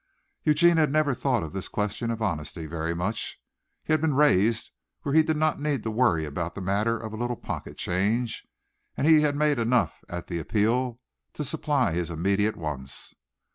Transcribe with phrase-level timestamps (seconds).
[0.43, 3.39] Eugene had never thought of this question of honesty very much.
[3.83, 4.71] He had been raised
[5.03, 8.47] where he did not need to worry about the matter of a little pocket change,
[8.97, 10.99] and he had made enough at the Appeal
[11.33, 13.13] to supply his immediate wants.